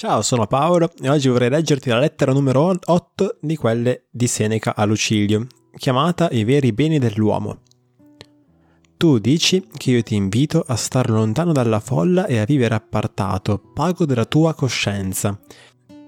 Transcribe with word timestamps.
Ciao, 0.00 0.22
sono 0.22 0.46
Paolo 0.46 0.90
e 1.02 1.10
oggi 1.10 1.28
vorrei 1.28 1.50
leggerti 1.50 1.90
la 1.90 1.98
lettera 1.98 2.32
numero 2.32 2.74
8 2.82 3.36
di 3.38 3.54
quelle 3.54 4.06
di 4.10 4.26
Seneca 4.28 4.74
a 4.74 4.86
Lucilio, 4.86 5.46
chiamata 5.76 6.30
I 6.30 6.42
veri 6.44 6.72
beni 6.72 6.98
dell'uomo. 6.98 7.58
Tu 8.96 9.18
dici 9.18 9.62
che 9.76 9.90
io 9.90 10.02
ti 10.02 10.14
invito 10.14 10.64
a 10.66 10.74
star 10.76 11.10
lontano 11.10 11.52
dalla 11.52 11.80
folla 11.80 12.24
e 12.24 12.38
a 12.38 12.46
vivere 12.46 12.76
appartato, 12.76 13.60
pago 13.74 14.06
della 14.06 14.24
tua 14.24 14.54
coscienza. 14.54 15.38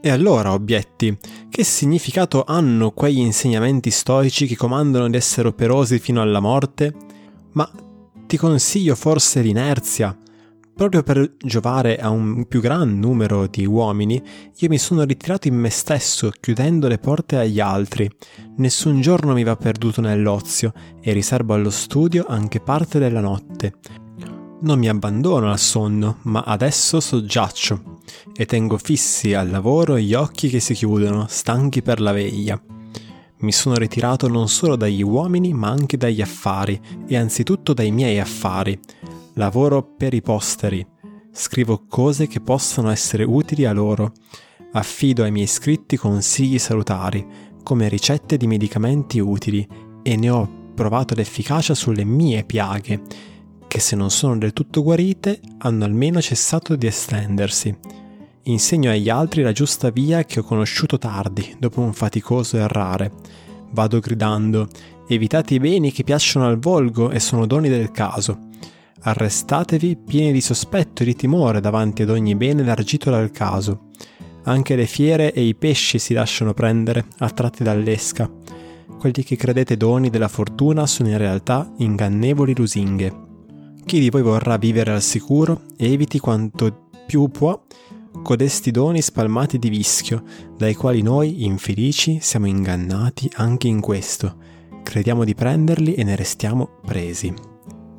E 0.00 0.08
allora, 0.08 0.54
obietti, 0.54 1.14
che 1.50 1.62
significato 1.62 2.44
hanno 2.46 2.92
quegli 2.92 3.18
insegnamenti 3.18 3.90
stoici 3.90 4.46
che 4.46 4.56
comandano 4.56 5.10
di 5.10 5.18
essere 5.18 5.48
operosi 5.48 5.98
fino 5.98 6.22
alla 6.22 6.40
morte? 6.40 6.94
Ma 7.52 7.70
ti 8.26 8.38
consiglio 8.38 8.94
forse 8.94 9.42
l'inerzia, 9.42 10.16
Proprio 10.82 11.04
per 11.04 11.36
giovare 11.38 11.98
a 11.98 12.10
un 12.10 12.44
più 12.48 12.60
gran 12.60 12.98
numero 12.98 13.46
di 13.46 13.64
uomini, 13.64 14.20
io 14.56 14.68
mi 14.68 14.78
sono 14.78 15.04
ritirato 15.04 15.46
in 15.46 15.54
me 15.54 15.70
stesso, 15.70 16.32
chiudendo 16.40 16.88
le 16.88 16.98
porte 16.98 17.36
agli 17.36 17.60
altri. 17.60 18.10
Nessun 18.56 19.00
giorno 19.00 19.32
mi 19.32 19.44
va 19.44 19.54
perduto 19.54 20.00
nell'ozio 20.00 20.72
e 21.00 21.12
riservo 21.12 21.54
allo 21.54 21.70
studio 21.70 22.26
anche 22.26 22.58
parte 22.58 22.98
della 22.98 23.20
notte. 23.20 23.74
Non 24.62 24.80
mi 24.80 24.88
abbandono 24.88 25.52
al 25.52 25.60
sonno, 25.60 26.18
ma 26.22 26.40
adesso 26.40 26.98
soggiaccio 26.98 28.00
e 28.34 28.44
tengo 28.44 28.76
fissi 28.76 29.34
al 29.34 29.50
lavoro 29.50 29.96
gli 29.96 30.14
occhi 30.14 30.48
che 30.48 30.58
si 30.58 30.74
chiudono, 30.74 31.26
stanchi 31.28 31.80
per 31.80 32.00
la 32.00 32.10
veglia. 32.10 32.60
Mi 33.38 33.52
sono 33.52 33.76
ritirato 33.76 34.26
non 34.26 34.48
solo 34.48 34.74
dagli 34.74 35.02
uomini, 35.02 35.52
ma 35.52 35.68
anche 35.68 35.96
dagli 35.96 36.20
affari, 36.20 36.80
e 37.06 37.16
anzitutto 37.16 37.72
dai 37.72 37.92
miei 37.92 38.18
affari 38.18 38.76
Lavoro 39.36 39.82
per 39.82 40.12
i 40.12 40.20
posteri. 40.20 40.86
Scrivo 41.32 41.86
cose 41.88 42.26
che 42.26 42.40
possano 42.40 42.90
essere 42.90 43.24
utili 43.24 43.64
a 43.64 43.72
loro. 43.72 44.12
Affido 44.72 45.22
ai 45.22 45.30
miei 45.30 45.44
iscritti 45.44 45.96
consigli 45.96 46.58
salutari, 46.58 47.26
come 47.62 47.88
ricette 47.88 48.36
di 48.36 48.46
medicamenti 48.46 49.20
utili, 49.20 49.66
e 50.02 50.16
ne 50.16 50.28
ho 50.28 50.46
provato 50.74 51.14
l'efficacia 51.14 51.74
sulle 51.74 52.04
mie 52.04 52.44
piaghe, 52.44 53.00
che 53.66 53.80
se 53.80 53.96
non 53.96 54.10
sono 54.10 54.36
del 54.36 54.52
tutto 54.52 54.82
guarite, 54.82 55.40
hanno 55.58 55.86
almeno 55.86 56.20
cessato 56.20 56.76
di 56.76 56.86
estendersi. 56.86 57.74
Insegno 58.44 58.90
agli 58.90 59.08
altri 59.08 59.40
la 59.40 59.52
giusta 59.52 59.88
via 59.88 60.24
che 60.24 60.40
ho 60.40 60.42
conosciuto 60.42 60.98
tardi, 60.98 61.56
dopo 61.58 61.80
un 61.80 61.94
faticoso 61.94 62.58
errare. 62.58 63.10
Vado 63.70 63.98
gridando, 63.98 64.68
evitate 65.08 65.54
i 65.54 65.58
beni 65.58 65.90
che 65.90 66.04
piacciono 66.04 66.46
al 66.46 66.58
volgo 66.58 67.10
e 67.10 67.18
sono 67.18 67.46
doni 67.46 67.70
del 67.70 67.90
caso 67.90 68.50
Arrestatevi 69.04 69.96
pieni 69.96 70.30
di 70.30 70.40
sospetto 70.40 71.02
e 71.02 71.06
di 71.06 71.16
timore 71.16 71.60
davanti 71.60 72.02
ad 72.02 72.10
ogni 72.10 72.36
bene 72.36 72.62
largito 72.62 73.10
dal 73.10 73.32
caso. 73.32 73.88
Anche 74.44 74.76
le 74.76 74.86
fiere 74.86 75.32
e 75.32 75.42
i 75.42 75.56
pesci 75.56 75.98
si 75.98 76.14
lasciano 76.14 76.54
prendere, 76.54 77.06
attratti 77.18 77.64
dall'esca. 77.64 78.30
Quelli 78.98 79.24
che 79.24 79.34
credete 79.34 79.76
doni 79.76 80.08
della 80.08 80.28
fortuna 80.28 80.86
sono 80.86 81.08
in 81.08 81.18
realtà 81.18 81.72
ingannevoli 81.78 82.54
lusinghe. 82.54 83.12
Chi 83.84 83.98
di 83.98 84.10
voi 84.10 84.22
vorrà 84.22 84.56
vivere 84.56 84.92
al 84.92 85.02
sicuro 85.02 85.62
eviti 85.76 86.20
quanto 86.20 86.90
più 87.04 87.28
può 87.28 87.60
codesti 88.22 88.70
doni 88.70 89.02
spalmati 89.02 89.58
di 89.58 89.68
vischio, 89.68 90.22
dai 90.56 90.74
quali 90.74 91.02
noi, 91.02 91.44
infelici, 91.44 92.18
siamo 92.20 92.46
ingannati 92.46 93.28
anche 93.34 93.66
in 93.66 93.80
questo. 93.80 94.36
Crediamo 94.82 95.24
di 95.24 95.34
prenderli 95.34 95.94
e 95.94 96.04
ne 96.04 96.14
restiamo 96.14 96.78
presi. 96.84 97.51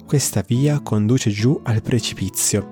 Questa 0.05 0.43
via 0.45 0.79
conduce 0.81 1.31
giù 1.31 1.59
al 1.63 1.81
precipizio. 1.81 2.69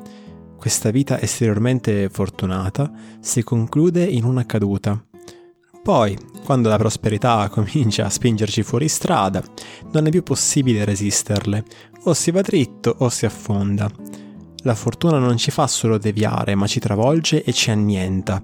Questa 0.57 0.91
vita 0.91 1.19
esteriormente 1.19 2.07
fortunata 2.09 2.91
si 3.19 3.41
conclude 3.41 4.03
in 4.03 4.25
una 4.25 4.45
caduta. 4.45 5.03
Poi, 5.81 6.15
quando 6.43 6.69
la 6.69 6.77
prosperità 6.77 7.49
comincia 7.49 8.05
a 8.05 8.09
spingerci 8.09 8.61
fuori 8.61 8.87
strada, 8.87 9.41
non 9.91 10.05
è 10.05 10.11
più 10.11 10.21
possibile 10.21 10.85
resisterle, 10.85 11.63
o 12.03 12.13
si 12.13 12.29
va 12.29 12.41
dritto 12.41 12.95
o 12.99 13.09
si 13.09 13.25
affonda. 13.25 13.89
La 14.63 14.75
fortuna 14.75 15.17
non 15.17 15.37
ci 15.37 15.49
fa 15.49 15.65
solo 15.65 15.97
deviare, 15.97 16.53
ma 16.53 16.67
ci 16.67 16.79
travolge 16.79 17.43
e 17.43 17.53
ci 17.53 17.71
annienta. 17.71 18.39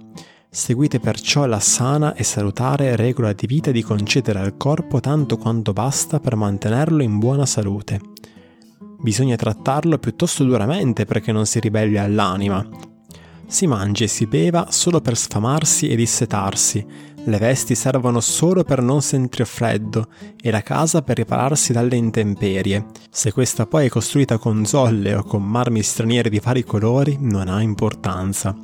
Seguite 0.50 1.00
perciò 1.00 1.46
la 1.46 1.60
sana 1.60 2.16
e 2.16 2.24
salutare 2.24 2.96
regola 2.96 3.34
di 3.34 3.46
vita 3.46 3.70
di 3.70 3.84
concedere 3.84 4.40
al 4.40 4.58
corpo 4.58 5.00
tanto 5.00 5.38
quanto 5.38 5.72
basta 5.74 6.20
per 6.20 6.36
mantenerlo 6.36 7.04
in 7.04 7.20
buona 7.20 7.46
salute 7.46 8.16
bisogna 9.00 9.36
trattarlo 9.36 9.98
piuttosto 9.98 10.44
duramente 10.44 11.06
perché 11.06 11.32
non 11.32 11.46
si 11.46 11.60
ribelli 11.60 11.98
all'anima. 11.98 12.68
Si 13.48 13.66
mangia 13.68 14.04
e 14.04 14.08
si 14.08 14.26
beva 14.26 14.68
solo 14.72 15.00
per 15.00 15.16
sfamarsi 15.16 15.88
e 15.88 15.96
dissetarsi, 15.96 16.86
le 17.28 17.40
vesti 17.40 17.76
servono 17.76 18.22
solo 18.22 18.64
per 18.64 18.82
non 18.82 19.02
sentire 19.02 19.44
freddo 19.44 20.08
e 20.42 20.50
la 20.50 20.62
casa 20.62 21.02
per 21.02 21.18
ripararsi 21.18 21.74
dalle 21.74 21.98
intemperie. 21.98 22.86
Se 23.10 23.34
questa 23.34 23.66
poi 23.66 23.88
è 23.88 23.90
costruita 23.90 24.38
con 24.38 24.66
zolle 24.66 25.14
o 25.14 25.24
con 25.24 25.44
marmi 25.44 25.84
stranieri 25.84 26.30
di 26.30 26.40
vari 26.40 26.64
colori, 26.64 27.18
non 27.20 27.50
ha 27.50 27.62
importanza. 27.62 28.56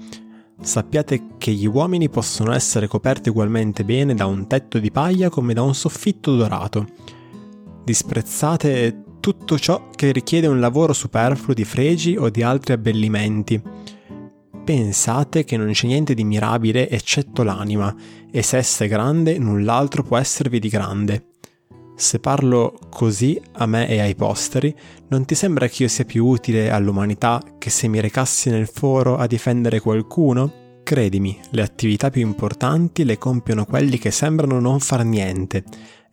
Sappiate 0.62 1.36
che 1.38 1.52
gli 1.52 1.68
uomini 1.68 2.08
possono 2.08 2.54
essere 2.54 2.88
coperti 2.88 3.28
ugualmente 3.28 3.84
bene 3.84 4.14
da 4.14 4.28
un 4.28 4.48
tetto 4.48 4.80
di 4.80 4.92
paglia 4.92 5.28
come 5.28 5.54
da 5.54 5.62
un 5.62 5.76
soffitto 5.76 6.34
dorato. 6.38 6.88
Disprezzate 7.84 9.04
tutto 9.24 9.58
ciò 9.58 9.88
che 9.96 10.12
richiede 10.12 10.48
un 10.48 10.60
lavoro 10.60 10.92
superfluo 10.92 11.54
di 11.54 11.64
fregi 11.64 12.18
o 12.18 12.28
di 12.30 12.44
altri 12.44 12.74
abbellimenti. 12.74 13.62
Pensate 14.66 15.46
che 15.46 15.56
non 15.56 15.72
c'è 15.72 15.88
niente 15.88 16.14
di 16.14 16.26
mirabile 16.26 16.90
eccetto 16.90 17.42
l'anima, 17.42 17.96
e 18.30 18.42
se 18.42 18.58
essa 18.58 18.84
è 18.84 18.90
grande, 18.90 19.38
null'altro 19.38 20.04
può 20.04 20.18
esservi 20.18 20.60
di 20.60 20.68
grande. 20.68 21.28
Se 21.96 22.20
parlo 22.20 22.78
così 22.90 23.42
a 23.54 23.66
me 23.66 23.88
e 23.88 24.02
ai 24.02 24.14
posteri, 24.14 24.76
non 25.08 25.24
ti 25.24 25.36
sembra 25.36 25.70
che 25.70 25.84
io 25.84 25.90
sia 25.90 26.04
più 26.04 26.26
utile 26.26 26.70
all'umanità 26.70 27.42
che 27.58 27.70
se 27.70 27.88
mi 27.88 28.02
recassi 28.02 28.50
nel 28.50 28.68
foro 28.68 29.16
a 29.16 29.26
difendere 29.26 29.80
qualcuno? 29.80 30.82
Credimi, 30.84 31.40
le 31.52 31.62
attività 31.62 32.10
più 32.10 32.20
importanti 32.20 33.06
le 33.06 33.18
compiono 33.18 33.64
quelli 33.64 33.98
che 33.98 34.12
sembrano 34.12 34.60
non 34.60 34.82
far 34.82 35.06
niente, 35.06 35.64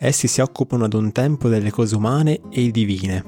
Essi 0.02 0.28
si 0.28 0.40
occupano 0.40 0.86
ad 0.86 0.94
un 0.94 1.12
tempo 1.12 1.50
delle 1.50 1.70
cose 1.70 1.94
umane 1.94 2.40
e 2.48 2.70
divine. 2.70 3.22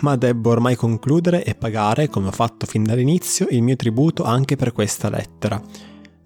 Ma 0.00 0.14
debbo 0.14 0.50
ormai 0.50 0.76
concludere 0.76 1.42
e 1.42 1.56
pagare, 1.56 2.08
come 2.08 2.28
ho 2.28 2.30
fatto 2.30 2.66
fin 2.66 2.84
dall'inizio, 2.84 3.48
il 3.50 3.62
mio 3.62 3.74
tributo 3.74 4.22
anche 4.22 4.54
per 4.54 4.70
questa 4.72 5.10
lettera. 5.10 5.60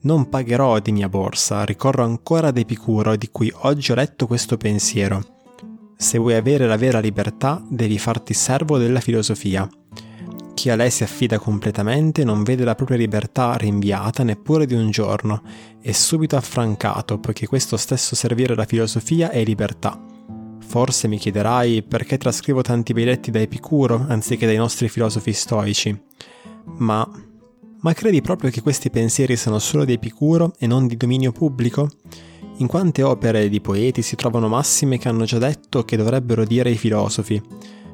Non 0.02 0.28
pagherò 0.28 0.78
di 0.78 0.92
mia 0.92 1.08
borsa, 1.08 1.64
ricorro 1.64 2.04
ancora 2.04 2.48
ad 2.48 2.58
Epicuro 2.58 3.16
di 3.16 3.30
cui 3.30 3.50
oggi 3.62 3.92
ho 3.92 3.94
letto 3.94 4.26
questo 4.26 4.58
pensiero. 4.58 5.24
Se 5.96 6.18
vuoi 6.18 6.34
avere 6.34 6.66
la 6.66 6.76
vera 6.76 7.00
libertà, 7.00 7.64
devi 7.66 7.98
farti 7.98 8.34
servo 8.34 8.76
della 8.76 9.00
filosofia. 9.00 9.66
Chi 10.62 10.70
a 10.70 10.76
lei 10.76 10.92
si 10.92 11.02
affida 11.02 11.40
completamente 11.40 12.22
non 12.22 12.44
vede 12.44 12.62
la 12.62 12.76
propria 12.76 12.96
libertà 12.96 13.56
rinviata 13.56 14.22
neppure 14.22 14.64
di 14.64 14.74
un 14.74 14.92
giorno, 14.92 15.42
e 15.80 15.92
subito 15.92 16.36
affrancato, 16.36 17.18
poiché 17.18 17.48
questo 17.48 17.76
stesso 17.76 18.14
servire 18.14 18.54
la 18.54 18.64
filosofia 18.64 19.30
è 19.30 19.42
libertà. 19.42 20.00
Forse 20.64 21.08
mi 21.08 21.18
chiederai 21.18 21.82
perché 21.82 22.16
trascrivo 22.16 22.62
tanti 22.62 22.92
bei 22.92 23.04
letti 23.04 23.32
da 23.32 23.40
Epicuro 23.40 24.04
anziché 24.06 24.46
dai 24.46 24.54
nostri 24.54 24.88
filosofi 24.88 25.32
stoici. 25.32 26.00
Ma... 26.76 27.10
Ma 27.80 27.92
credi 27.92 28.20
proprio 28.20 28.50
che 28.50 28.62
questi 28.62 28.88
pensieri 28.88 29.34
siano 29.34 29.58
solo 29.58 29.84
di 29.84 29.94
Epicuro 29.94 30.54
e 30.60 30.68
non 30.68 30.86
di 30.86 30.96
dominio 30.96 31.32
pubblico? 31.32 31.88
In 32.58 32.68
quante 32.68 33.02
opere 33.02 33.48
di 33.48 33.60
poeti 33.60 34.00
si 34.00 34.14
trovano 34.14 34.46
massime 34.46 34.96
che 34.96 35.08
hanno 35.08 35.24
già 35.24 35.38
detto 35.38 35.82
che 35.82 35.96
dovrebbero 35.96 36.44
dire 36.44 36.70
i 36.70 36.78
filosofi? 36.78 37.42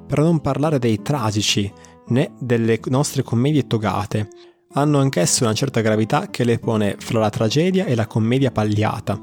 Per 0.07 0.19
non 0.19 0.41
parlare 0.41 0.79
dei 0.79 1.01
tragici, 1.01 1.71
né 2.09 2.33
delle 2.39 2.81
nostre 2.87 3.23
commedie 3.23 3.67
togate. 3.67 4.29
Hanno 4.73 4.99
anch'esse 4.99 5.45
una 5.45 5.55
certa 5.55 5.81
gravità 5.81 6.29
che 6.29 6.45
le 6.45 6.59
pone 6.59 6.97
fra 6.99 7.19
la 7.19 7.31
tragedia 7.31 7.87
e 7.87 7.95
la 7.95 8.07
commedia 8.07 8.51
pagliata. 8.51 9.21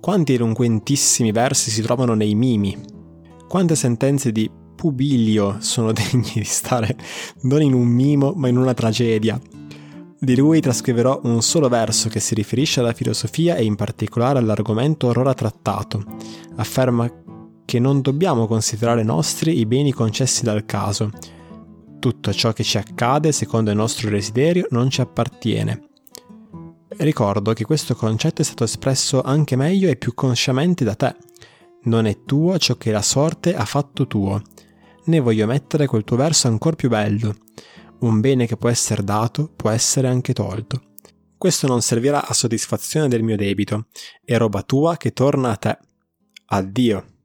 Quanti 0.00 0.34
eloquentissimi 0.34 1.32
versi 1.32 1.70
si 1.70 1.82
trovano 1.82 2.14
nei 2.14 2.34
mimi. 2.34 2.76
Quante 3.48 3.74
sentenze 3.74 4.32
di 4.32 4.50
Pubilio 4.74 5.56
sono 5.60 5.90
degni 5.92 6.32
di 6.34 6.44
stare 6.44 6.96
non 7.42 7.62
in 7.62 7.74
un 7.74 7.86
mimo 7.86 8.32
ma 8.36 8.48
in 8.48 8.56
una 8.56 8.74
tragedia. 8.74 9.40
Di 10.20 10.36
lui 10.36 10.60
trascriverò 10.60 11.20
un 11.24 11.42
solo 11.42 11.68
verso 11.68 12.08
che 12.08 12.18
si 12.18 12.34
riferisce 12.34 12.80
alla 12.80 12.92
filosofia 12.92 13.54
e 13.54 13.64
in 13.64 13.76
particolare 13.76 14.38
all'argomento 14.38 15.06
orora 15.06 15.32
trattato. 15.32 16.04
Afferma 16.56 17.08
che 17.64 17.78
non 17.78 18.00
dobbiamo 18.00 18.46
considerare 18.46 19.04
nostri 19.04 19.58
i 19.58 19.66
beni 19.66 19.92
concessi 19.92 20.42
dal 20.42 20.64
caso, 20.64 21.10
tutto 21.98 22.32
ciò 22.32 22.52
che 22.52 22.62
ci 22.62 22.78
accade 22.78 23.32
secondo 23.32 23.70
il 23.70 23.76
nostro 23.76 24.10
desiderio 24.10 24.66
non 24.70 24.90
ci 24.90 25.00
appartiene. 25.00 25.88
Ricordo 26.98 27.52
che 27.52 27.64
questo 27.64 27.94
concetto 27.94 28.42
è 28.42 28.44
stato 28.44 28.64
espresso 28.64 29.22
anche 29.22 29.56
meglio 29.56 29.88
e 29.88 29.96
più 29.96 30.14
consciamente 30.14 30.84
da 30.84 30.94
te. 30.94 31.14
Non 31.82 32.06
è 32.06 32.24
tuo 32.24 32.58
ciò 32.58 32.76
che 32.76 32.90
la 32.90 33.02
sorte 33.02 33.54
ha 33.54 33.64
fatto 33.64 34.06
tuo. 34.06 34.42
Ne 35.04 35.20
voglio 35.20 35.46
mettere 35.46 35.86
quel 35.86 36.04
tuo 36.04 36.16
verso 36.16 36.48
ancora 36.48 36.76
più 36.76 36.88
bello. 36.88 37.34
Un 38.00 38.20
bene 38.20 38.46
che 38.46 38.56
può 38.56 38.68
essere 38.68 39.04
dato 39.04 39.50
può 39.54 39.70
essere 39.70 40.08
anche 40.08 40.32
tolto. 40.32 40.82
questo 41.36 41.68
non 41.68 41.82
servirà 41.82 42.26
a 42.26 42.34
soddisfazione 42.34 43.06
del 43.06 43.22
mio 43.22 43.36
debito, 43.36 43.86
è 44.24 44.36
roba 44.36 44.62
tua 44.62 44.96
che 44.96 45.12
torna 45.12 45.50
a 45.50 45.56
te. 45.56 45.78
Addio. 46.46 47.17